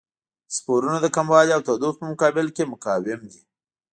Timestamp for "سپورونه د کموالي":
0.55-1.51